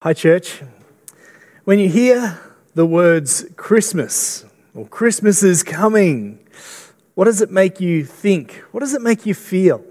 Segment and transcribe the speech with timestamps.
[0.00, 0.62] Hi, church.
[1.64, 2.38] When you hear
[2.76, 6.38] the words Christmas or Christmas is coming,
[7.16, 8.62] what does it make you think?
[8.70, 9.82] What does it make you feel?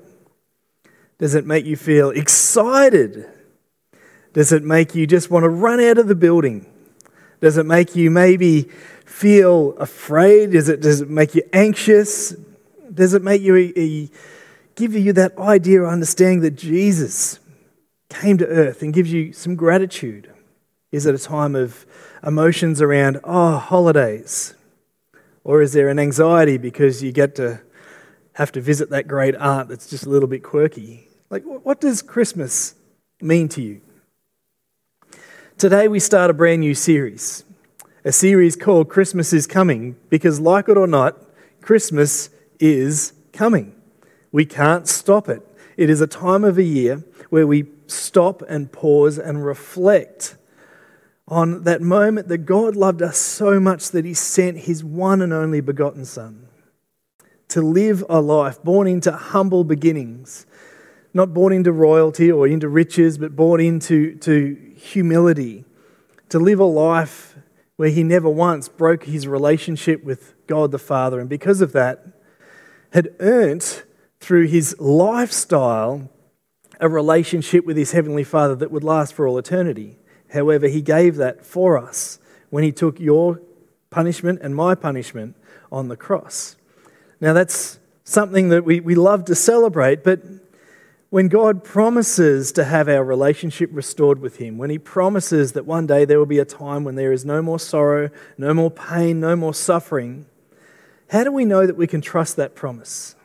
[1.17, 3.29] Does it make you feel excited?
[4.31, 6.65] Does it make you just want to run out of the building?
[7.41, 8.69] Does it make you maybe
[9.03, 10.51] feel afraid?
[10.51, 12.33] Does it, does it make you anxious?
[12.93, 14.07] Does it make you eh,
[14.73, 17.41] give you that idea or understanding that Jesus
[18.09, 20.31] came to earth and gives you some gratitude?
[20.91, 21.85] Is it a time of
[22.25, 24.55] emotions around, oh, holidays?
[25.43, 27.61] Or is there an anxiety because you get to
[28.33, 31.07] have to visit that great aunt that's just a little bit quirky?
[31.29, 32.75] Like, what does Christmas
[33.21, 33.81] mean to you?
[35.57, 37.43] Today, we start a brand new series,
[38.05, 41.17] a series called Christmas is Coming, because, like it or not,
[41.61, 43.73] Christmas is coming.
[44.31, 45.46] We can't stop it.
[45.77, 50.35] It is a time of a year where we stop and pause and reflect
[51.27, 55.31] on that moment that God loved us so much that He sent His one and
[55.31, 56.47] only begotten Son
[57.49, 60.45] to live a life born into humble beginnings,
[61.13, 65.63] not born into royalty or into riches, but born into to humility,
[66.29, 67.35] to live a life
[67.75, 72.05] where He never once broke His relationship with God the Father, and because of that,
[72.93, 73.83] had earned
[74.19, 76.09] through His lifestyle
[76.79, 79.97] a relationship with his heavenly Father that would last for all eternity.
[80.33, 83.41] However, he gave that for us when he took your
[83.89, 85.35] punishment and my punishment
[85.71, 86.55] on the cross.
[87.19, 90.21] Now, that's something that we, we love to celebrate, but
[91.09, 95.87] when God promises to have our relationship restored with Him, when He promises that one
[95.87, 99.19] day there will be a time when there is no more sorrow, no more pain,
[99.19, 100.25] no more suffering,
[101.09, 103.15] how do we know that we can trust that promise?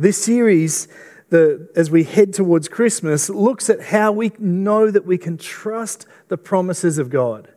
[0.00, 0.86] This series
[1.30, 6.06] the, as we head towards Christmas, looks at how we know that we can trust
[6.28, 7.48] the promises of God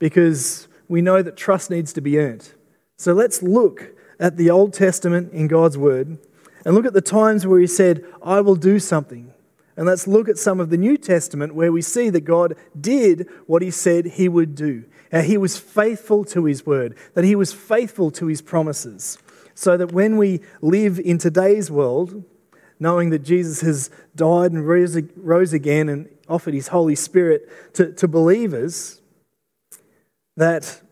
[0.00, 2.52] because we know that trust needs to be earned.
[2.96, 6.18] So let's look at the Old Testament in God's Word
[6.64, 9.32] and look at the times where He said, I will do something.
[9.76, 13.28] And let's look at some of the New Testament where we see that God did
[13.46, 14.84] what He said He would do.
[15.12, 19.18] How He was faithful to His Word, that He was faithful to His promises.
[19.56, 22.22] So that when we live in today's world,
[22.78, 28.06] knowing that Jesus has died and rose again and offered his Holy Spirit to, to
[28.06, 29.00] believers,
[30.36, 30.82] that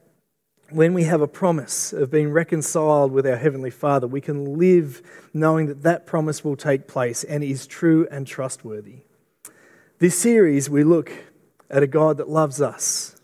[0.71, 5.03] when we have a promise of being reconciled with our Heavenly Father, we can live
[5.35, 9.01] knowing that that promise will take place and is true and trustworthy.
[9.99, 11.13] This series, we look
[11.69, 13.21] at a God that loves us.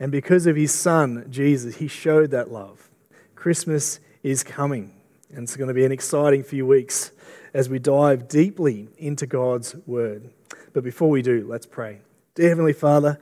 [0.00, 2.90] And because of his Son, Jesus, he showed that love.
[3.36, 4.92] Christmas is coming,
[5.30, 7.10] and it's going to be an exciting few weeks
[7.52, 10.30] as we dive deeply into God's Word.
[10.72, 12.00] But before we do, let's pray.
[12.34, 13.20] Dear Heavenly Father,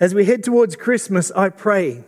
[0.00, 2.04] as we head towards Christmas, I pray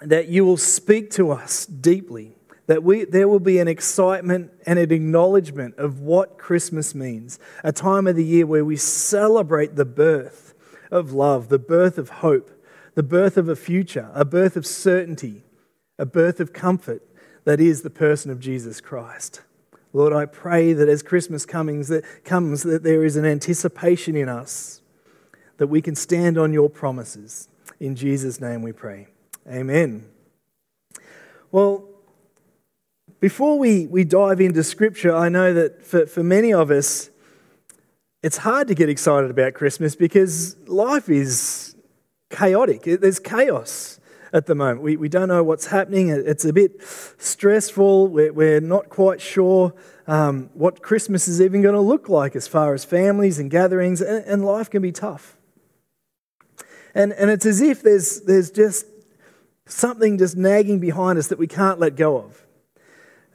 [0.00, 2.32] that you will speak to us deeply,
[2.66, 7.72] that we, there will be an excitement and an acknowledgement of what Christmas means, a
[7.72, 10.54] time of the year where we celebrate the birth
[10.90, 12.50] of love, the birth of hope,
[12.94, 15.43] the birth of a future, a birth of certainty,
[15.98, 17.02] a birth of comfort
[17.44, 19.42] that is the person of Jesus Christ.
[19.92, 24.28] Lord, I pray that as Christmas comes that, comes, that there is an anticipation in
[24.28, 24.80] us
[25.58, 27.48] that we can stand on your promises.
[27.78, 29.06] In Jesus' name we pray.
[29.48, 30.06] Amen.
[31.52, 31.88] Well,
[33.20, 37.10] before we, we dive into Scripture, I know that for, for many of us,
[38.22, 41.76] it's hard to get excited about Christmas because life is
[42.30, 42.82] chaotic.
[42.82, 43.93] There's chaos
[44.34, 44.82] at the moment.
[44.82, 46.08] We, we don't know what's happening.
[46.08, 46.82] It's a bit
[47.18, 48.08] stressful.
[48.08, 49.72] We're, we're not quite sure
[50.08, 54.02] um, what Christmas is even going to look like as far as families and gatherings,
[54.02, 55.38] and, and life can be tough.
[56.96, 58.86] And, and it's as if there's, there's just
[59.66, 62.44] something just nagging behind us that we can't let go of.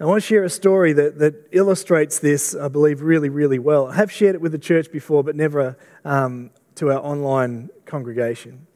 [0.02, 3.88] I want to share a story that, that illustrates this, I believe, really, really well.
[3.88, 8.68] I have shared it with the church before, but never um, to our online congregation.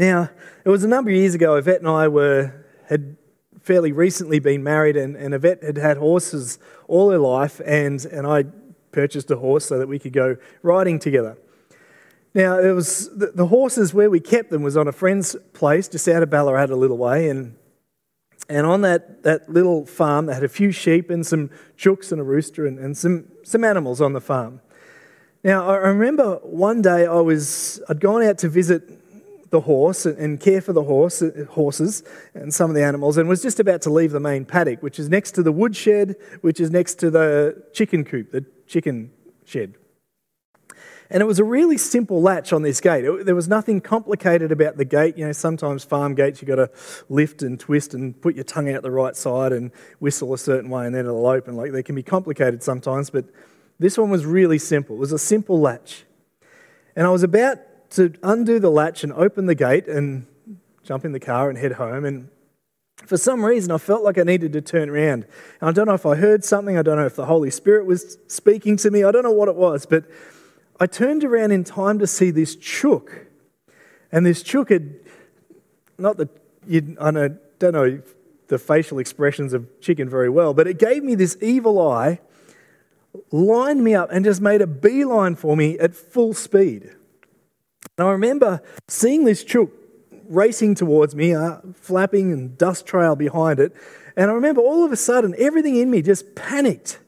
[0.00, 0.30] Now,
[0.64, 2.54] it was a number of years ago, Yvette and I were,
[2.88, 3.18] had
[3.60, 6.58] fairly recently been married, and, and Yvette had had horses
[6.88, 8.44] all her life, and, and I
[8.92, 11.36] purchased a horse so that we could go riding together.
[12.32, 15.86] Now, it was the, the horses where we kept them was on a friend's place
[15.86, 17.56] just out of Ballarat a little way, and
[18.48, 22.22] and on that, that little farm, they had a few sheep and some chooks and
[22.22, 24.62] a rooster and, and some, some animals on the farm.
[25.44, 28.90] Now, I remember one day I was, I'd gone out to visit
[29.50, 32.02] the horse and care for the horse, uh, horses
[32.34, 34.98] and some of the animals, and was just about to leave the main paddock, which
[34.98, 39.10] is next to the woodshed, which is next to the chicken coop, the chicken
[39.44, 39.74] shed.
[41.12, 43.04] And it was a really simple latch on this gate.
[43.04, 45.18] It, there was nothing complicated about the gate.
[45.18, 46.70] You know, sometimes farm gates, you've got to
[47.08, 50.70] lift and twist and put your tongue out the right side and whistle a certain
[50.70, 51.56] way and then it'll open.
[51.56, 53.24] Like they can be complicated sometimes, but
[53.80, 54.94] this one was really simple.
[54.94, 56.04] It was a simple latch.
[56.94, 57.58] And I was about
[57.90, 60.26] to undo the latch and open the gate and
[60.84, 62.04] jump in the car and head home.
[62.04, 62.28] And
[62.96, 65.26] for some reason, I felt like I needed to turn around.
[65.60, 67.86] And I don't know if I heard something, I don't know if the Holy Spirit
[67.86, 70.04] was speaking to me, I don't know what it was, but
[70.78, 73.26] I turned around in time to see this chook.
[74.12, 74.94] And this chook had,
[75.98, 76.28] not that
[76.66, 78.02] you, I don't know
[78.48, 82.20] the facial expressions of chicken very well, but it gave me this evil eye,
[83.30, 86.90] lined me up, and just made a beeline for me at full speed.
[88.00, 89.70] And I remember seeing this chook
[90.26, 93.74] racing towards me, uh, flapping and dust trail behind it.
[94.16, 96.98] And I remember all of a sudden, everything in me just panicked.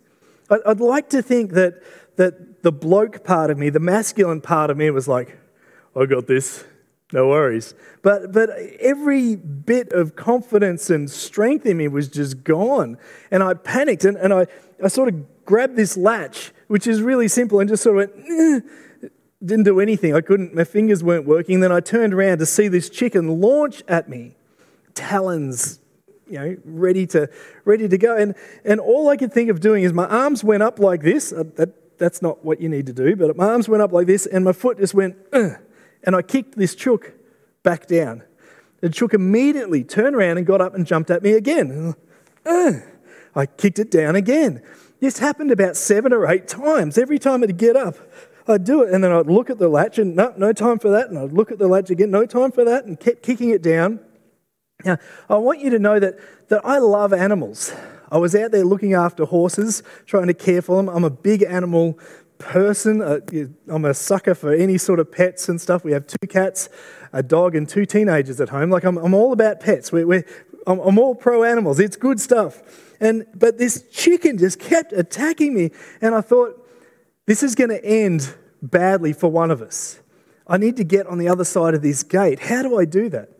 [0.50, 1.82] I'd like to think that,
[2.16, 5.38] that the bloke part of me, the masculine part of me, was like,
[5.96, 6.62] I got this,
[7.10, 7.72] no worries.
[8.02, 12.98] But, but every bit of confidence and strength in me was just gone.
[13.30, 14.46] And I panicked and, and I,
[14.84, 18.64] I sort of grabbed this latch, which is really simple, and just sort of went,
[19.44, 20.14] didn't do anything.
[20.14, 21.60] I couldn't, my fingers weren't working.
[21.60, 24.36] Then I turned around to see this chicken launch at me,
[24.94, 25.80] talons,
[26.28, 27.28] you know, ready to,
[27.64, 28.16] ready to go.
[28.16, 28.34] And,
[28.64, 31.32] and all I could think of doing is my arms went up like this.
[31.32, 34.06] Uh, that, that's not what you need to do, but my arms went up like
[34.06, 35.52] this, and my foot just went, Ugh,
[36.04, 37.12] and I kicked this chook
[37.62, 38.22] back down.
[38.80, 41.94] The chook immediately turned around and got up and jumped at me again.
[42.44, 42.82] Ugh.
[43.34, 44.62] I kicked it down again.
[45.00, 46.98] This happened about seven or eight times.
[46.98, 47.96] Every time it'd get up,
[48.48, 50.90] I'd do it, and then I'd look at the latch, and no, no time for
[50.90, 53.50] that, and I'd look at the latch again, no time for that, and kept kicking
[53.50, 54.00] it down.
[54.84, 54.98] Now,
[55.28, 56.16] I want you to know that,
[56.48, 57.72] that I love animals.
[58.10, 60.88] I was out there looking after horses, trying to care for them.
[60.88, 61.98] I'm a big animal
[62.38, 63.00] person.
[63.00, 63.20] Uh,
[63.68, 65.84] I'm a sucker for any sort of pets and stuff.
[65.84, 66.68] We have two cats,
[67.12, 68.70] a dog, and two teenagers at home.
[68.70, 69.92] Like, I'm, I'm all about pets.
[69.92, 70.24] We're, we're,
[70.66, 71.78] I'm, I'm all pro animals.
[71.78, 72.60] It's good stuff.
[73.00, 76.61] And, but this chicken just kept attacking me, and I thought,
[77.26, 80.00] this is going to end badly for one of us.
[80.46, 82.40] I need to get on the other side of this gate.
[82.40, 83.30] How do I do that?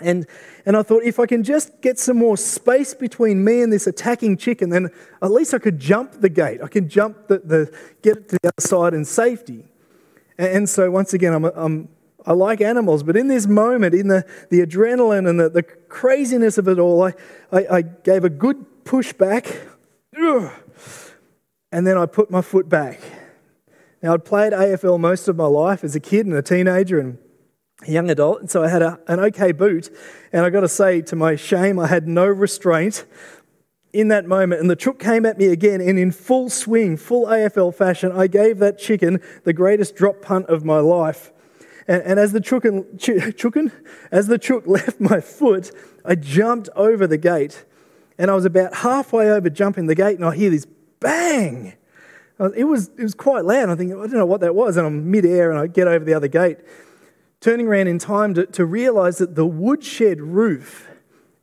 [0.00, 0.26] And,
[0.64, 3.86] and I thought, if I can just get some more space between me and this
[3.86, 4.90] attacking chicken, then
[5.20, 6.60] at least I could jump the gate.
[6.62, 9.64] I can jump the, the get to the other side in safety.
[10.38, 11.88] And, and so, once again, I'm, I'm,
[12.24, 16.56] I like animals, but in this moment, in the, the adrenaline and the, the craziness
[16.56, 17.12] of it all, I,
[17.52, 19.46] I, I gave a good push back.
[20.18, 20.50] Ugh
[21.72, 23.00] and then I put my foot back.
[24.02, 27.18] Now, I'd played AFL most of my life as a kid and a teenager and
[27.86, 29.90] a young adult, and so I had a, an okay boot.
[30.32, 33.06] And I've got to say, to my shame, I had no restraint
[33.92, 34.60] in that moment.
[34.60, 38.26] And the chook came at me again, and in full swing, full AFL fashion, I
[38.26, 41.32] gave that chicken the greatest drop punt of my life.
[41.88, 43.72] And, and as the chookin, chookin,
[44.10, 45.70] as the chook left my foot,
[46.04, 47.64] I jumped over the gate.
[48.18, 50.66] And I was about halfway over jumping the gate, and I hear this
[51.02, 51.74] bang.
[52.40, 53.68] Uh, it was, it was quite loud.
[53.68, 54.76] I think, I don't know what that was.
[54.76, 56.58] And I'm midair and I get over the other gate,
[57.40, 60.88] turning around in time to, to realize that the woodshed roof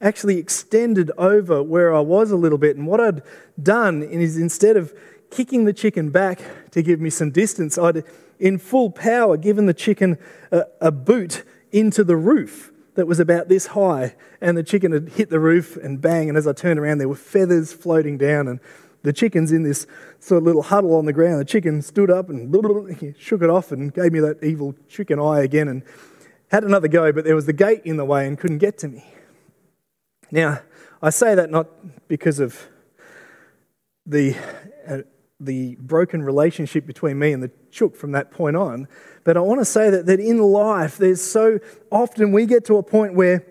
[0.02, 2.76] actually extended over where I was a little bit.
[2.76, 3.22] And what I'd
[3.62, 4.94] done is instead of
[5.30, 6.42] kicking the chicken back
[6.72, 8.04] to give me some distance, I'd,
[8.40, 10.18] in full power, given the chicken
[10.52, 14.16] a, a boot into the roof that was about this high.
[14.42, 16.30] And the chicken had hit the roof and bang.
[16.30, 18.60] And as I turned around, there were feathers floating down and
[19.02, 19.88] the chicken's in this
[20.20, 21.40] sort of little huddle on the ground.
[21.40, 22.54] The chicken stood up and
[23.18, 25.84] shook it off and gave me that evil chicken eye again and
[26.52, 28.88] had another go, but there was the gate in the way and couldn't get to
[28.88, 29.06] me.
[30.32, 30.62] Now,
[31.02, 32.68] I say that not because of
[34.06, 34.36] the,
[34.88, 35.00] uh,
[35.40, 38.88] the broken relationship between me and the chook from that point on,
[39.24, 41.60] but I want to say that, that in life, there's so
[41.92, 43.46] often we get to a point where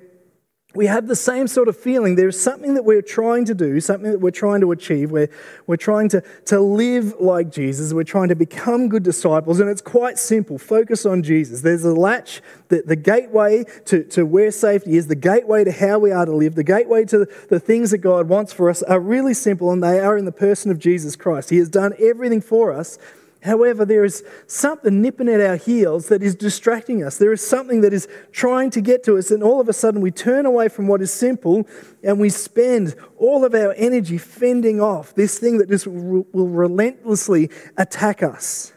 [0.78, 2.14] we have the same sort of feeling.
[2.14, 5.11] There's something that we're trying to do, something that we're trying to achieve.
[5.11, 5.28] We're,
[5.66, 7.92] we're trying to, to live like Jesus.
[7.92, 9.58] We're trying to become good disciples.
[9.58, 11.62] And it's quite simple focus on Jesus.
[11.62, 15.99] There's a latch, the, the gateway to, to where safety is, the gateway to how
[15.99, 18.85] we are to live, the gateway to the, the things that God wants for us
[18.85, 21.50] are really simple, and they are in the person of Jesus Christ.
[21.50, 22.99] He has done everything for us.
[23.42, 27.18] However, there is something nipping at our heels that is distracting us.
[27.18, 30.00] There is something that is trying to get to us, and all of a sudden
[30.00, 31.66] we turn away from what is simple
[32.02, 37.50] and we spend all of our energy fending off this thing that just will relentlessly
[37.76, 38.73] attack us.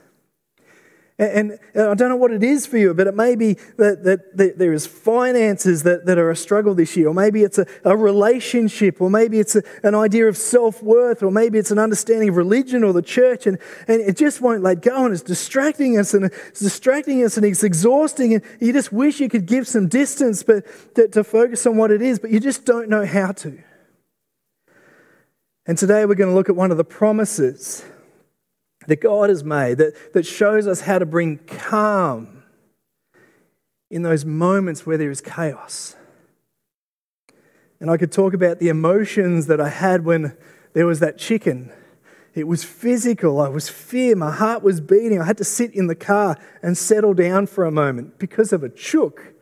[1.21, 4.03] And, and, I don't know what it is for you, but it may be that,
[4.05, 7.59] that, that there is finances that, that are a struggle this year, or maybe it's
[7.59, 11.69] a, a relationship, or maybe it's a, an idea of self worth, or maybe it's
[11.69, 15.13] an understanding of religion or the church, and, and it just won't let go, and
[15.13, 19.29] it's distracting us, and it's distracting us, and it's exhausting, and you just wish you
[19.29, 22.65] could give some distance but to, to focus on what it is, but you just
[22.65, 23.61] don't know how to.
[25.67, 27.85] And today we're going to look at one of the promises
[28.87, 32.43] that God has made that, that shows us how to bring calm
[33.89, 35.95] in those moments where there is chaos.
[37.79, 40.37] And I could talk about the emotions that I had when
[40.73, 41.71] there was that chicken.
[42.33, 43.41] It was physical.
[43.41, 44.15] I was fear.
[44.15, 45.19] My heart was beating.
[45.19, 48.63] I had to sit in the car and settle down for a moment because of
[48.63, 49.33] a chook.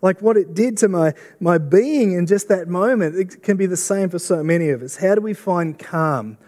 [0.00, 3.66] Like what it did to my, my being in just that moment, it can be
[3.66, 4.96] the same for so many of us.
[4.96, 6.38] How do we find calm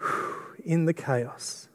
[0.64, 1.68] in the chaos?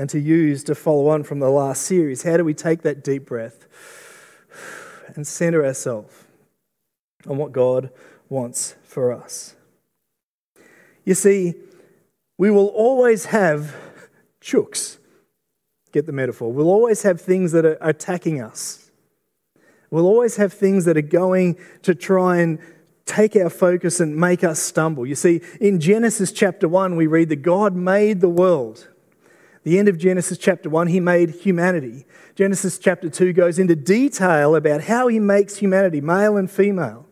[0.00, 2.22] And to use to follow on from the last series.
[2.22, 3.66] How do we take that deep breath
[5.14, 6.24] and center ourselves
[7.28, 7.90] on what God
[8.30, 9.56] wants for us?
[11.04, 11.52] You see,
[12.38, 13.76] we will always have
[14.40, 14.96] chooks.
[15.92, 16.50] Get the metaphor.
[16.50, 18.90] We'll always have things that are attacking us.
[19.90, 22.58] We'll always have things that are going to try and
[23.04, 25.04] take our focus and make us stumble.
[25.04, 28.88] You see, in Genesis chapter 1, we read that God made the world
[29.62, 32.06] the end of Genesis chapter 1, he made humanity.
[32.34, 37.06] Genesis chapter 2 goes into detail about how he makes humanity, male and female.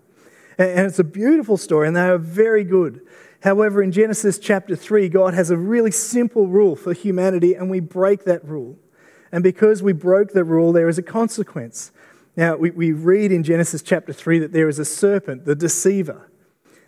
[0.56, 3.02] And it's a beautiful story, and they are very good.
[3.42, 7.80] However, in Genesis chapter 3, God has a really simple rule for humanity, and we
[7.80, 8.78] break that rule.
[9.30, 11.92] And because we broke the rule, there is a consequence.
[12.34, 16.30] Now, we, we read in Genesis chapter 3 that there is a serpent, the deceiver.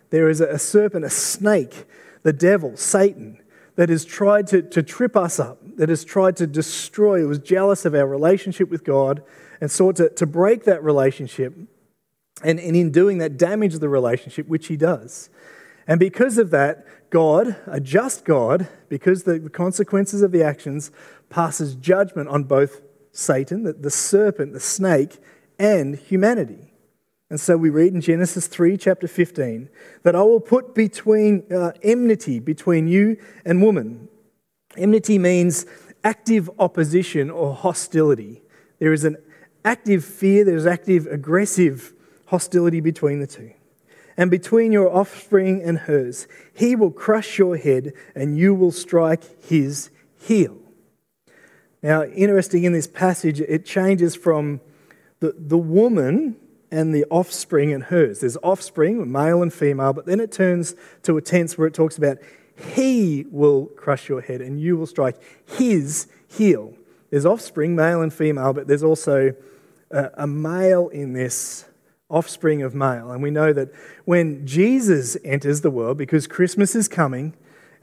[0.09, 1.85] There is a, a serpent, a snake,
[2.23, 3.41] the devil, Satan
[3.81, 7.39] that has tried to, to trip us up, that has tried to destroy, it was
[7.39, 9.23] jealous of our relationship with God
[9.59, 11.57] and sought to, to break that relationship.
[12.43, 15.31] And, and in doing that, damage the relationship, which he does.
[15.87, 20.91] And because of that, God, a just God, because the consequences of the actions,
[21.31, 25.17] passes judgment on both Satan, the, the serpent, the snake,
[25.57, 26.70] and humanity.
[27.31, 29.69] And so we read in Genesis 3, chapter 15,
[30.03, 34.09] that I will put between uh, enmity between you and woman.
[34.75, 35.65] Enmity means
[36.03, 38.41] active opposition or hostility.
[38.79, 39.15] There is an
[39.63, 41.93] active fear, there's active aggressive
[42.25, 43.53] hostility between the two.
[44.17, 49.41] And between your offspring and hers, he will crush your head and you will strike
[49.41, 50.57] his heel.
[51.81, 54.59] Now, interesting in this passage, it changes from
[55.21, 56.35] the, the woman
[56.71, 58.21] and the offspring and hers.
[58.21, 60.73] There's offspring, male and female, but then it turns
[61.03, 62.17] to a tense where it talks about
[62.75, 66.73] he will crush your head and you will strike his heel.
[67.09, 69.33] There's offspring, male and female, but there's also
[69.91, 71.65] a, a male in this
[72.09, 73.11] offspring of male.
[73.11, 73.69] And we know that
[74.05, 77.33] when Jesus enters the world, because Christmas is coming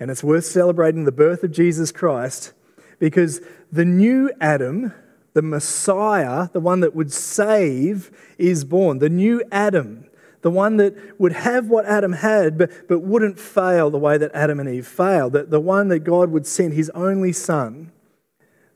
[0.01, 2.53] and it's worth celebrating the birth of Jesus Christ,
[2.99, 3.41] because
[3.71, 4.95] the new Adam,
[5.35, 8.99] the Messiah, the one that would save, is born.
[8.99, 10.07] The new Adam,
[10.43, 14.31] the one that would have what Adam had, but, but wouldn't fail the way that
[14.35, 15.33] Adam and Eve failed.
[15.33, 17.93] The, the one that God would send his only son.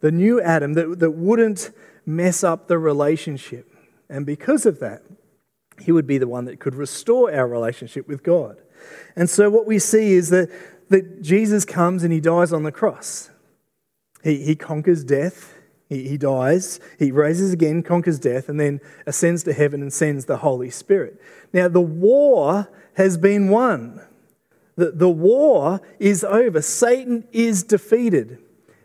[0.01, 1.71] The new Adam that, that wouldn't
[2.05, 3.73] mess up the relationship.
[4.09, 5.03] And because of that,
[5.81, 8.61] he would be the one that could restore our relationship with God.
[9.17, 10.51] And so what we see is that,
[10.91, 13.31] that Jesus comes and he dies on the cross.
[14.23, 15.55] He, he conquers death,
[15.93, 20.25] he, he dies, he raises again, conquers death, and then ascends to heaven and sends
[20.25, 21.21] the Holy Spirit.
[21.53, 24.01] Now, the war has been won.
[24.77, 26.63] The, the war is over.
[26.63, 28.39] Satan is defeated.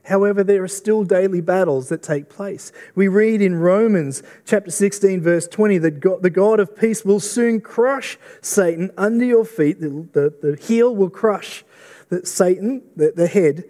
[0.04, 2.72] However, there are still daily battles that take place.
[2.96, 7.20] We read in Romans chapter 16, verse 20, that God, the God of peace will
[7.20, 9.82] soon crush Satan under your feet.
[9.82, 11.66] The, the, the heel will crush
[12.10, 13.66] the, Satan, the, the head,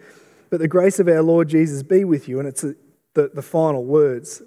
[0.50, 2.39] but the grace of our Lord Jesus be with you.
[2.39, 2.75] And it's a,
[3.17, 4.43] the, the final words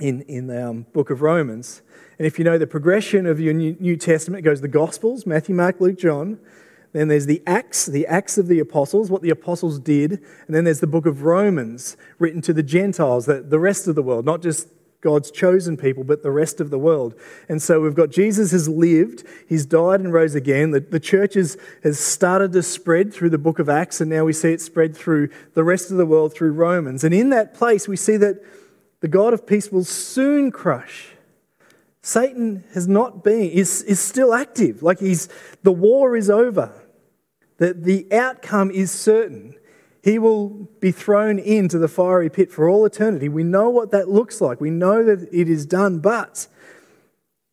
[0.00, 1.80] in, in the um, book of Romans.
[2.18, 5.54] And if you know the progression of your New Testament, it goes the Gospels Matthew,
[5.54, 6.38] Mark, Luke, John.
[6.92, 10.12] Then there's the Acts, the Acts of the Apostles, what the apostles did.
[10.46, 13.94] And then there's the book of Romans, written to the Gentiles, the, the rest of
[13.94, 14.68] the world, not just
[15.04, 17.14] God's chosen people, but the rest of the world.
[17.48, 20.70] And so we've got Jesus has lived, he's died and rose again.
[20.70, 24.24] The, the church has, has started to spread through the book of Acts, and now
[24.24, 27.04] we see it spread through the rest of the world through Romans.
[27.04, 28.42] And in that place, we see that
[29.00, 31.08] the God of peace will soon crush.
[32.00, 34.82] Satan has not been, is, is still active.
[34.82, 35.28] Like he's,
[35.62, 36.72] the war is over.
[37.58, 39.54] The, the outcome is certain.
[40.04, 43.30] He will be thrown into the fiery pit for all eternity.
[43.30, 44.60] We know what that looks like.
[44.60, 46.46] We know that it is done, but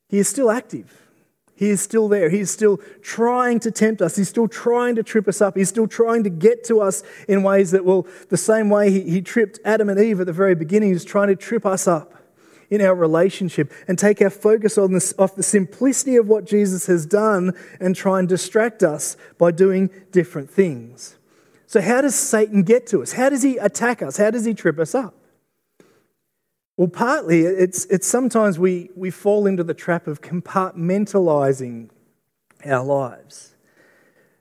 [0.09, 1.07] he is still active.
[1.55, 2.29] He is still there.
[2.29, 4.17] He is still trying to tempt us.
[4.17, 5.55] He's still trying to trip us up.
[5.55, 9.09] He's still trying to get to us in ways that will, the same way he,
[9.09, 12.15] he tripped Adam and Eve at the very beginning, he's trying to trip us up
[12.69, 16.87] in our relationship and take our focus on this, off the simplicity of what Jesus
[16.87, 21.15] has done and try and distract us by doing different things.
[21.71, 23.13] So, how does Satan get to us?
[23.13, 24.17] How does he attack us?
[24.17, 25.15] How does he trip us up?
[26.75, 31.89] Well, partly it's, it's sometimes we, we fall into the trap of compartmentalizing
[32.65, 33.55] our lives.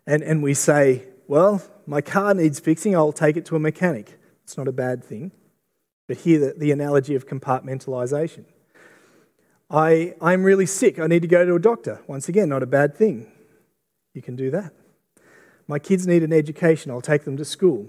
[0.09, 4.19] And, and we say, well, my car needs fixing, I'll take it to a mechanic.
[4.43, 5.31] It's not a bad thing.
[6.09, 8.43] But here, the, the analogy of compartmentalization.
[9.71, 12.01] I, I'm really sick, I need to go to a doctor.
[12.09, 13.31] Once again, not a bad thing.
[14.15, 14.73] You can do that.
[15.71, 17.87] My kids need an education, I'll take them to school.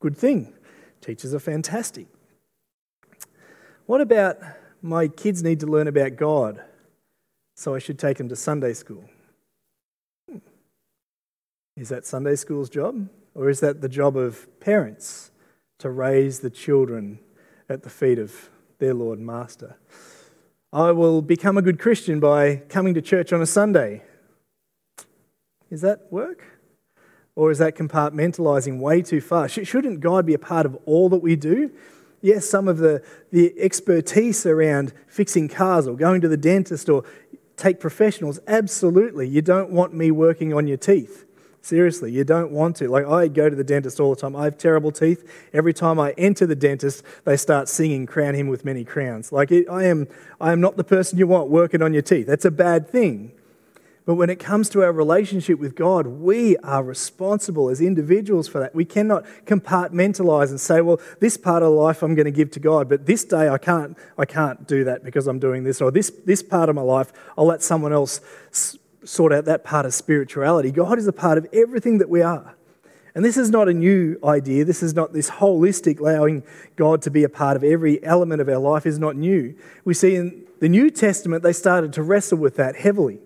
[0.00, 0.54] Good thing.
[1.00, 2.06] Teachers are fantastic.
[3.86, 4.38] What about
[4.82, 6.62] my kids need to learn about God,
[7.56, 9.04] so I should take them to Sunday school?
[11.76, 13.08] Is that Sunday school's job?
[13.34, 15.32] Or is that the job of parents
[15.80, 17.18] to raise the children
[17.68, 19.76] at the feet of their Lord and Master?
[20.72, 24.04] I will become a good Christian by coming to church on a Sunday.
[25.68, 26.55] Is that work?
[27.36, 29.48] Or is that compartmentalizing way too far?
[29.48, 31.70] Shouldn't God be a part of all that we do?
[32.22, 37.04] Yes, some of the, the expertise around fixing cars or going to the dentist or
[37.56, 39.28] take professionals, absolutely.
[39.28, 41.24] You don't want me working on your teeth.
[41.60, 42.88] Seriously, you don't want to.
[42.88, 44.36] Like, I go to the dentist all the time.
[44.36, 45.28] I have terrible teeth.
[45.52, 49.32] Every time I enter the dentist, they start singing Crown Him with Many Crowns.
[49.32, 50.06] Like, it, I, am,
[50.40, 52.26] I am not the person you want working on your teeth.
[52.28, 53.32] That's a bad thing.
[54.06, 58.60] But when it comes to our relationship with God, we are responsible as individuals for
[58.60, 58.72] that.
[58.72, 62.60] We cannot compartmentalize and say, well, this part of life I'm going to give to
[62.60, 65.82] God, but this day I can't, I can't do that because I'm doing this.
[65.82, 68.20] Or this, this part of my life, I'll let someone else
[69.02, 70.70] sort out that part of spirituality.
[70.70, 72.54] God is a part of everything that we are.
[73.16, 74.64] And this is not a new idea.
[74.64, 76.44] This is not this holistic, allowing
[76.76, 79.56] God to be a part of every element of our life is not new.
[79.84, 83.18] We see in the New Testament, they started to wrestle with that heavily.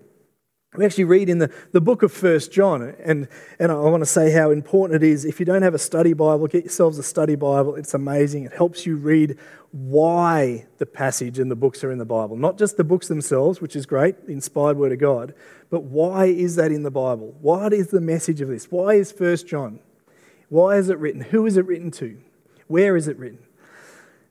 [0.77, 3.27] We actually read in the, the book of First John, and,
[3.59, 5.25] and I want to say how important it is.
[5.25, 7.75] If you don't have a study Bible, get yourselves a study Bible.
[7.75, 8.45] It's amazing.
[8.45, 9.37] It helps you read
[9.71, 12.37] why the passage and the books are in the Bible.
[12.37, 15.33] Not just the books themselves, which is great, the inspired word of God,
[15.69, 17.35] but why is that in the Bible?
[17.41, 18.71] What is the message of this?
[18.71, 19.81] Why is First John?
[20.47, 21.19] Why is it written?
[21.19, 22.17] Who is it written to?
[22.67, 23.39] Where is it written?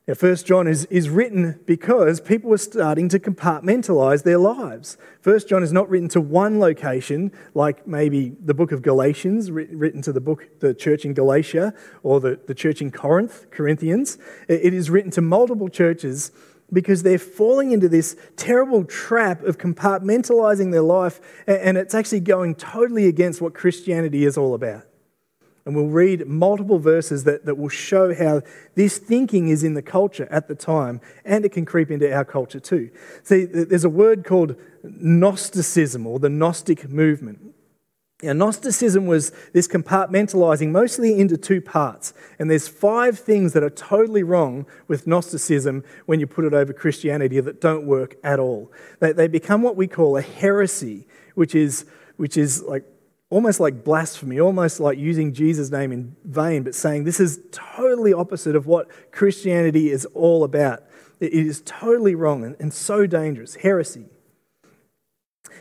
[0.08, 4.96] Now, First John is, is written because people were starting to compartmentalize their lives.
[5.20, 10.02] First John is not written to one location, like maybe the book of Galatians, written
[10.02, 14.18] to the book, the church in Galatia, or the, the church in Corinth, Corinthians.
[14.48, 16.32] It is written to multiple churches
[16.72, 22.54] because they're falling into this terrible trap of compartmentalizing their life, and it's actually going
[22.54, 24.89] totally against what Christianity is all about.
[25.64, 28.42] And we'll read multiple verses that, that will show how
[28.74, 32.24] this thinking is in the culture at the time, and it can creep into our
[32.24, 32.90] culture too.
[33.22, 37.54] See, there's a word called Gnosticism or the Gnostic movement.
[38.22, 42.12] Now, Gnosticism was this compartmentalizing mostly into two parts.
[42.38, 46.72] And there's five things that are totally wrong with Gnosticism when you put it over
[46.72, 48.70] Christianity that don't work at all.
[49.00, 52.84] They, they become what we call a heresy, which is, which is like
[53.30, 58.12] almost like blasphemy, almost like using Jesus' name in vain, but saying this is totally
[58.12, 60.82] opposite of what Christianity is all about.
[61.20, 63.54] It is totally wrong and, so dangerous.
[63.54, 64.06] Heresy.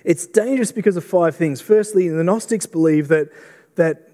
[0.03, 1.61] It's dangerous because of five things.
[1.61, 3.29] Firstly, the Gnostics believe that,
[3.75, 4.09] that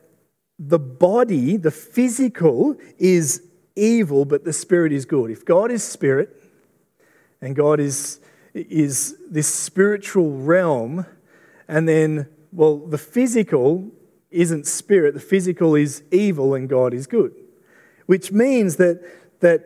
[0.60, 3.44] the body, the physical, is
[3.76, 5.30] evil, but the spirit is good.
[5.30, 6.36] If God is spirit
[7.42, 8.20] and God is,
[8.54, 11.06] is this spiritual realm,
[11.68, 13.92] and then well, the physical
[14.32, 17.34] isn't spirit, the physical is evil and God is good.
[18.06, 19.02] Which means that,
[19.42, 19.64] that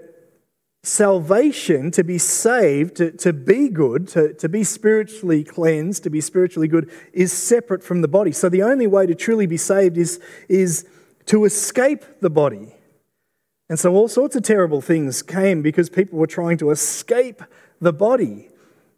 [0.83, 6.21] salvation, to be saved, to, to be good, to, to be spiritually cleansed, to be
[6.21, 8.31] spiritually good, is separate from the body.
[8.31, 10.87] So the only way to truly be saved is, is
[11.27, 12.73] to escape the body.
[13.69, 17.43] And so all sorts of terrible things came because people were trying to escape
[17.79, 18.48] the body.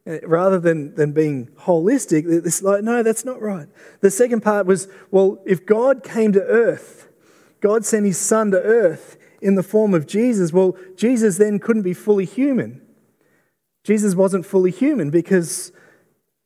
[0.08, 3.68] Uh, rather than, than being holistic, it's like, no, that's not right.
[4.00, 7.08] The second part was, well, if God came to earth,
[7.60, 11.82] God sent his son to earth in the form of Jesus, well, Jesus then couldn't
[11.82, 12.82] be fully human.
[13.84, 15.72] Jesus wasn't fully human because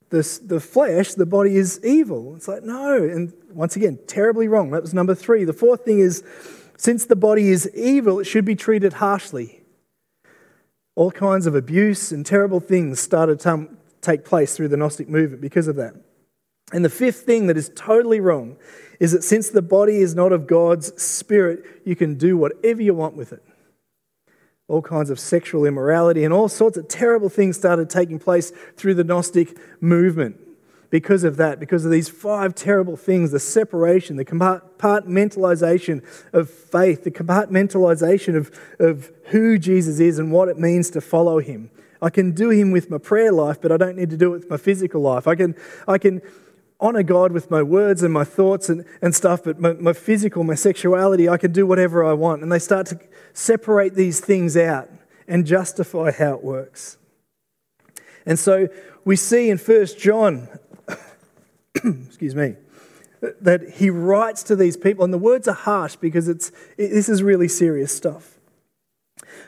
[0.10, 2.36] the, the flesh, the body is evil.
[2.36, 2.96] It's like, no.
[2.96, 4.72] And once again, terribly wrong.
[4.72, 5.44] That was number three.
[5.44, 6.24] The fourth thing is
[6.78, 9.65] Since the body is evil, it should be treated harshly.
[10.96, 13.70] All kinds of abuse and terrible things started to
[14.02, 15.94] take place through the Gnostic movement because of that.
[16.72, 18.58] And the fifth thing that is totally wrong
[19.00, 22.94] is that since the body is not of God's spirit, you can do whatever you
[22.94, 23.44] want with it.
[24.68, 28.96] All kinds of sexual immorality and all sorts of terrible things started taking place through
[28.96, 30.38] the Gnostic movement
[30.96, 37.04] because of that, because of these five terrible things the separation, the compartmentalization of faith,
[37.04, 41.70] the compartmentalization of, of who Jesus is and what it means to follow him.
[42.02, 44.38] I can do him with my prayer life, but I don't need to do it
[44.38, 45.28] with my physical life.
[45.28, 45.54] I can,
[45.86, 46.22] I can
[46.80, 50.46] honor God with my words and my thoughts and, and stuff, but my, my physical,
[50.46, 52.42] my sexuality, I can do whatever I want.
[52.42, 53.00] And they start to
[53.34, 54.90] separate these things out
[55.28, 56.96] and justify how it works.
[58.26, 58.70] And so
[59.06, 60.50] we see in 1 John,
[62.06, 62.56] excuse me,
[63.42, 67.10] that he writes to these people, and the words are harsh because it's, it, this
[67.10, 68.40] is really serious stuff.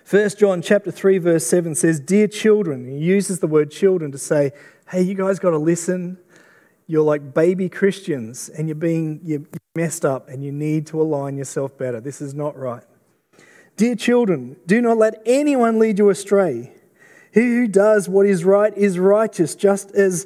[0.09, 4.17] 1 John chapter 3 verse 7 says, "Dear children," he uses the word children to
[4.17, 4.51] say,
[4.89, 6.17] "Hey, you guys got to listen
[6.87, 9.43] you're like baby Christians and you're being you're
[9.75, 11.99] messed up and you need to align yourself better.
[11.99, 12.83] This is not right.
[13.75, 16.71] Dear children, do not let anyone lead you astray.
[17.31, 20.25] He who does what is right is righteous, just as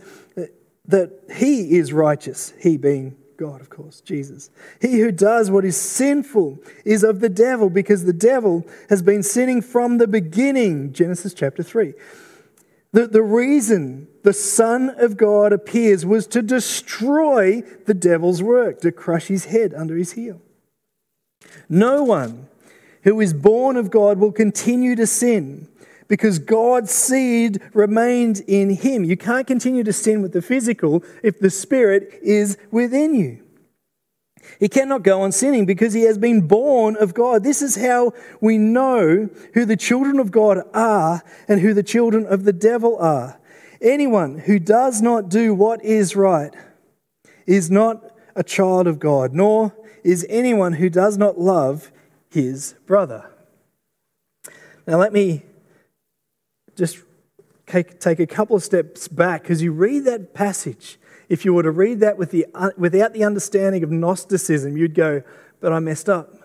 [0.85, 4.51] that he is righteous, he being God, of course, Jesus.
[4.79, 9.23] He who does what is sinful is of the devil, because the devil has been
[9.23, 10.93] sinning from the beginning.
[10.93, 11.93] Genesis chapter 3.
[12.91, 18.91] The, the reason the Son of God appears was to destroy the devil's work, to
[18.91, 20.39] crush his head under his heel.
[21.67, 22.47] No one
[23.03, 25.67] who is born of God will continue to sin
[26.11, 29.05] because God's seed remained in him.
[29.05, 33.41] You can't continue to sin with the physical if the spirit is within you.
[34.59, 37.45] He cannot go on sinning because he has been born of God.
[37.45, 42.25] This is how we know who the children of God are and who the children
[42.25, 43.39] of the devil are.
[43.81, 46.53] Anyone who does not do what is right
[47.47, 48.03] is not
[48.35, 51.89] a child of God, nor is anyone who does not love
[52.29, 53.31] his brother.
[54.85, 55.43] Now, let me
[56.75, 56.99] just
[57.67, 60.97] take a couple of steps back because you read that passage
[61.31, 64.93] if you were to read that with the, uh, without the understanding of Gnosticism, you'd
[64.93, 65.23] go,
[65.61, 66.35] But I messed up.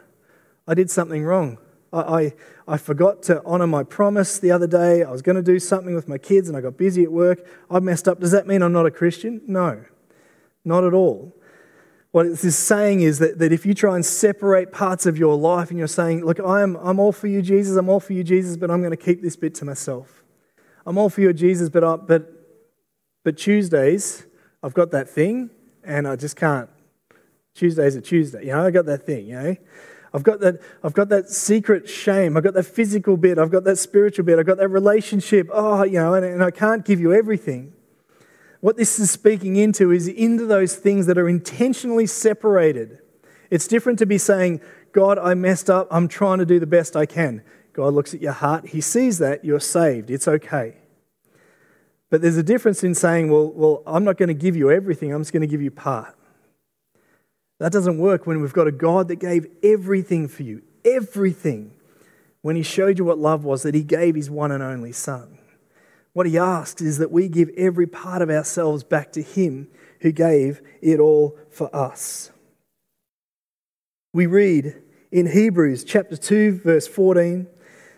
[0.69, 1.59] I did something wrong.
[1.93, 2.35] I, I,
[2.69, 5.03] I forgot to honor my promise the other day.
[5.03, 7.45] I was going to do something with my kids and I got busy at work.
[7.69, 8.21] I messed up.
[8.21, 9.41] Does that mean I'm not a Christian?
[9.49, 9.85] No,
[10.65, 11.35] not at all.
[12.17, 15.37] What this is saying is that, that if you try and separate parts of your
[15.37, 18.25] life and you're saying, Look, I'm, I'm all for you, Jesus, I'm all for you,
[18.25, 20.25] Jesus, but I'm going to keep this bit to myself.
[20.87, 22.33] I'm all for you, Jesus, but, I, but,
[23.23, 24.25] but Tuesdays,
[24.63, 25.51] I've got that thing
[25.85, 26.71] and I just can't.
[27.55, 29.57] Tuesday's are Tuesday, you know, I've got that thing, you know.
[30.15, 32.39] I've got that, I've got that secret shame.
[32.39, 33.39] I've got that physical bit.
[33.39, 34.39] I've got that spiritual bit.
[34.39, 35.51] I've got that relationship.
[35.53, 37.75] Oh, you know, and, and I can't give you everything.
[38.67, 42.99] What this is speaking into is into those things that are intentionally separated.
[43.49, 45.87] It's different to be saying, God, I messed up.
[45.89, 47.45] I'm trying to do the best I can.
[47.75, 48.71] God looks at your heart.
[48.71, 49.45] He sees that.
[49.45, 50.11] You're saved.
[50.11, 50.79] It's okay.
[52.11, 55.15] But there's a difference in saying, well, well, I'm not going to give you everything,
[55.15, 56.17] I'm just going to give you part.
[57.61, 61.71] That doesn't work when we've got a God that gave everything for you, everything.
[62.43, 65.39] When He showed you what love was, that He gave His one and only Son.
[66.17, 69.69] What He asks is that we give every part of ourselves back to Him
[70.01, 72.31] who gave it all for us.
[74.15, 74.81] We read
[75.13, 77.49] in Hebrews chapter 2, verse 14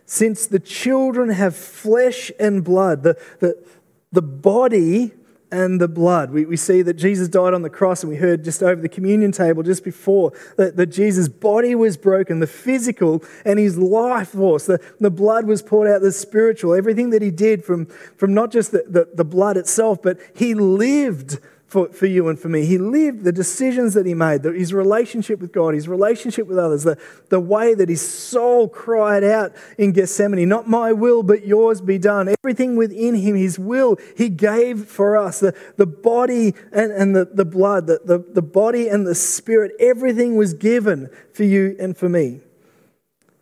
[0.05, 3.65] since the children have flesh and blood, the, the,
[4.11, 5.13] the body
[5.51, 6.31] and the blood.
[6.31, 8.89] We, we see that Jesus died on the cross, and we heard just over the
[8.89, 14.31] communion table just before that, that Jesus' body was broken, the physical, and his life
[14.31, 14.67] force.
[14.67, 18.51] The, the blood was poured out, the spiritual, everything that he did from, from not
[18.51, 22.65] just the, the, the blood itself, but he lived for, for you and for me.
[22.65, 26.59] He lived the decisions that he made, the, his relationship with God, his relationship with
[26.59, 31.47] others, the, the way that his soul cried out in Gethsemane, Not my will, but
[31.47, 32.35] yours be done.
[32.43, 35.41] Everything within him, his will, he gave for us.
[35.41, 39.73] The, the body and, and the, the blood, the, the, the body and the spirit,
[39.79, 42.41] everything was given for you and for me.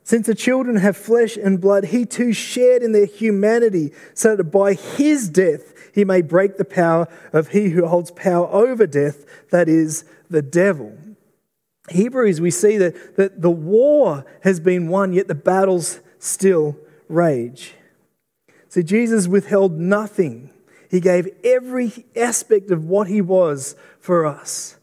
[0.06, 4.44] Since the children have flesh and blood, he too shared in their humanity, so that
[4.44, 9.24] by his death, he may break the power of he who holds power over death,
[9.50, 10.96] that is, the devil.
[11.90, 16.76] Hebrews, we see that, that the war has been won, yet the battles still
[17.08, 17.74] rage.
[18.68, 20.50] See, Jesus withheld nothing.
[20.88, 24.75] He gave every aspect of what he was for us.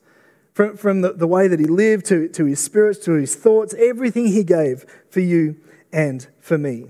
[0.53, 3.73] From, from the, the way that he lived to, to his spirits, to his thoughts,
[3.77, 5.57] everything he gave for you
[5.91, 6.85] and for me.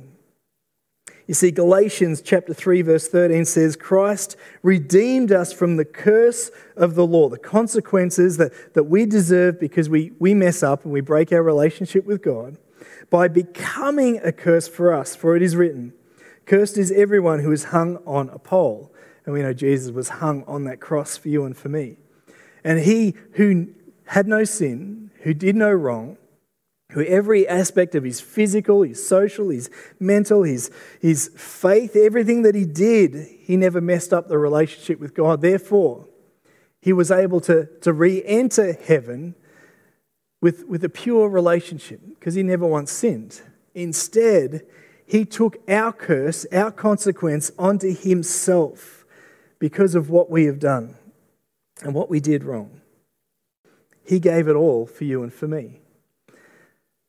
[1.28, 6.96] You see, Galatians chapter 3, verse 13 says, Christ redeemed us from the curse of
[6.96, 11.00] the law, the consequences that, that we deserve because we, we mess up and we
[11.00, 12.58] break our relationship with God,
[13.10, 15.16] by becoming a curse for us.
[15.16, 15.94] For it is written,
[16.46, 18.94] Cursed is everyone who is hung on a pole.
[19.26, 21.96] And we know Jesus was hung on that cross for you and for me.
[22.64, 23.68] And he who
[24.08, 26.18] had no sin, who did no wrong,
[26.92, 30.70] who every aspect of his physical, his social, his mental, his,
[31.02, 35.42] his faith, everything that he did, he never messed up the relationship with God.
[35.42, 36.08] Therefore,
[36.82, 39.36] he was able to, to re enter heaven
[40.42, 43.42] with, with a pure relationship because he never once sinned.
[43.74, 44.66] Instead,
[45.06, 49.06] he took our curse, our consequence, onto himself
[49.58, 50.96] because of what we have done
[51.84, 52.82] and what we did wrong.
[54.06, 55.80] He gave it all for you and for me.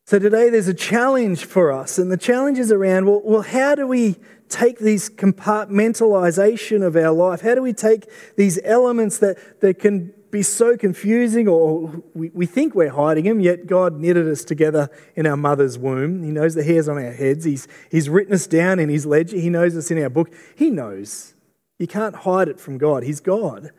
[0.06, 3.74] So today there's a challenge for us, and the challenge is around well, well, how
[3.74, 4.16] do we
[4.50, 7.40] take these compartmentalization of our life?
[7.40, 8.06] How do we take
[8.36, 13.40] these elements that, that can be so confusing, or we, we think we're hiding them,
[13.40, 16.24] yet God knitted us together in our mother's womb.
[16.24, 19.36] He knows the hairs on our heads, He's, he's written us down in His ledger,
[19.36, 20.34] He knows us in our book.
[20.56, 21.34] He knows.
[21.78, 23.04] You can't hide it from God.
[23.04, 23.70] He's God.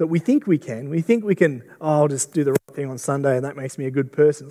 [0.00, 0.88] But we think we can.
[0.88, 3.54] We think we can, oh, I'll just do the right thing on Sunday and that
[3.54, 4.50] makes me a good person.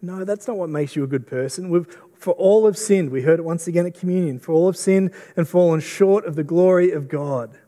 [0.00, 1.68] No, that's not what makes you a good person.
[1.68, 3.10] We've, for all have sinned.
[3.10, 4.38] We heard it once again at communion.
[4.38, 7.58] For all have sinned and fallen short of the glory of God.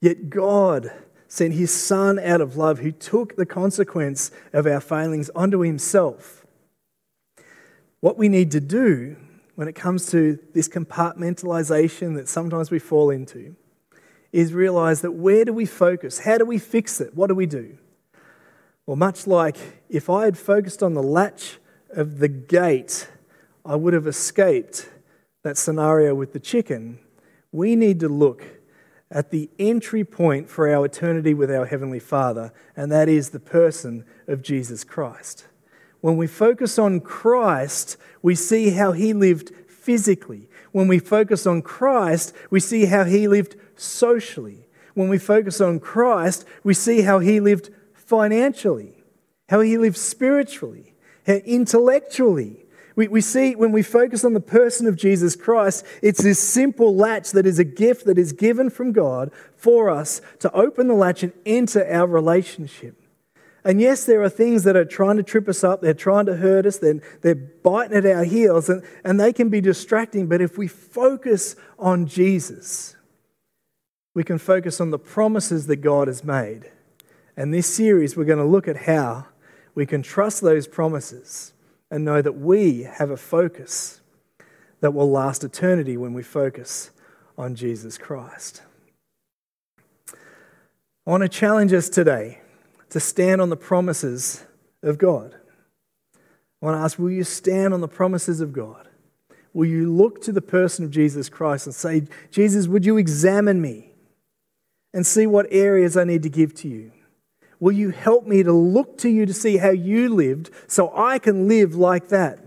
[0.00, 0.92] Yet God
[1.26, 6.46] sent his Son out of love, who took the consequence of our failings onto himself.
[7.98, 9.16] What we need to do
[9.56, 13.56] when it comes to this compartmentalization that sometimes we fall into
[14.32, 16.20] is realize that where do we focus?
[16.20, 17.14] How do we fix it?
[17.14, 17.78] What do we do?
[18.86, 19.56] Well, much like
[19.88, 21.58] if I had focused on the latch
[21.90, 23.08] of the gate,
[23.64, 24.88] I would have escaped
[25.42, 26.98] that scenario with the chicken.
[27.52, 28.44] We need to look
[29.10, 33.40] at the entry point for our eternity with our Heavenly Father, and that is the
[33.40, 35.46] person of Jesus Christ.
[36.00, 39.52] When we focus on Christ, we see how He lived
[39.88, 40.50] physically.
[40.72, 44.68] When we focus on Christ, we see how He lived socially.
[44.92, 49.02] When we focus on Christ, we see how He lived financially,
[49.48, 50.94] how he lived spiritually,
[51.26, 52.66] how intellectually.
[52.96, 56.94] We, we see when we focus on the person of Jesus Christ, it's this simple
[56.94, 60.94] latch that is a gift that is given from God for us to open the
[60.94, 62.94] latch and enter our relationship.
[63.68, 66.36] And yes, there are things that are trying to trip us up, they're trying to
[66.36, 70.26] hurt us, they're, they're biting at our heels, and, and they can be distracting.
[70.26, 72.96] But if we focus on Jesus,
[74.14, 76.70] we can focus on the promises that God has made
[77.38, 79.26] and this series, we're going to look at how
[79.76, 81.52] we can trust those promises
[81.88, 84.00] and know that we have a focus
[84.80, 86.90] that will last eternity when we focus
[87.38, 88.62] on Jesus Christ.
[90.10, 92.40] I want to challenge us today
[92.90, 94.44] to stand on the promises
[94.82, 95.34] of God.
[96.14, 98.88] I want to ask, will you stand on the promises of God?
[99.52, 103.60] Will you look to the person of Jesus Christ and say, Jesus, would you examine
[103.60, 103.92] me
[104.92, 106.92] and see what areas I need to give to you?
[107.60, 111.18] Will you help me to look to you to see how you lived so I
[111.18, 112.38] can live like that?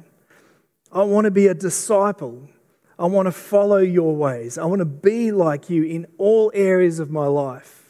[0.91, 2.49] I want to be a disciple.
[2.97, 4.58] I want to follow your ways.
[4.58, 7.80] I want to be like you in all areas of my life.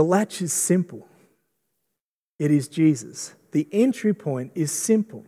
[0.00, 1.06] The latch is simple
[2.38, 3.34] it is Jesus.
[3.50, 5.26] The entry point is simple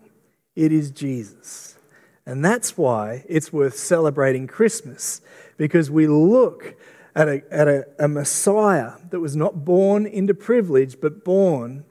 [0.57, 1.77] it is Jesus.
[2.25, 5.21] And that's why it's worth celebrating Christmas
[5.59, 6.75] because we look
[7.15, 11.85] at, a, at a, a Messiah that was not born into privilege, but born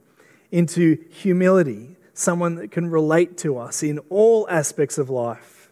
[0.52, 5.72] into humility, someone that can relate to us in all aspects of life.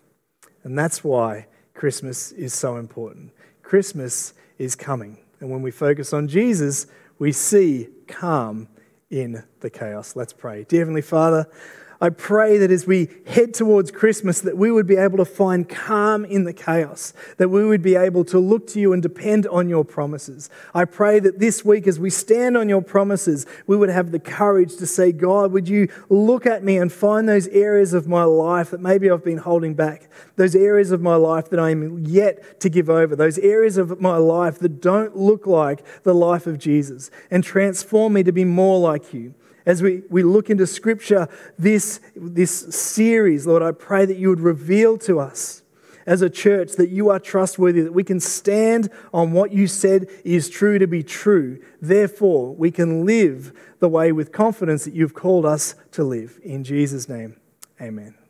[0.63, 3.31] And that's why Christmas is so important.
[3.63, 5.17] Christmas is coming.
[5.39, 8.67] And when we focus on Jesus, we see calm
[9.09, 10.15] in the chaos.
[10.15, 10.65] Let's pray.
[10.65, 11.47] Dear Heavenly Father,
[12.01, 15.67] I pray that as we head towards Christmas, that we would be able to find
[15.67, 19.45] calm in the chaos, that we would be able to look to you and depend
[19.47, 20.49] on your promises.
[20.73, 24.19] I pray that this week, as we stand on your promises, we would have the
[24.19, 28.23] courage to say, God, would you look at me and find those areas of my
[28.23, 32.61] life that maybe I've been holding back, those areas of my life that I'm yet
[32.61, 36.59] to give over, those areas of my life that don't look like the life of
[36.59, 39.33] Jesus, and transform me to be more like you
[39.65, 44.41] as we, we look into Scripture this, this series, Lord, I pray that you would
[44.41, 45.63] reveal to us
[46.05, 50.07] as a church that you are trustworthy, that we can stand on what you said
[50.25, 51.61] is true to be true.
[51.81, 56.39] Therefore, we can live the way with confidence that you've called us to live.
[56.43, 57.35] In Jesus' name,
[57.79, 58.18] amen.